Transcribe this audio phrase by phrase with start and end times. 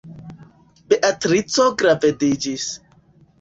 [0.93, 2.67] Beatrico gravediĝis.